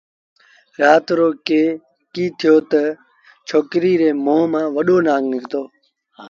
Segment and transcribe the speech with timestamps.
[0.79, 1.79] رآت رو ڪيٚ
[2.39, 2.83] ٿيو تا
[3.47, 5.61] ڇوڪريٚ ري مݩهݩ مآݩ وڏو نآݩگ نکتو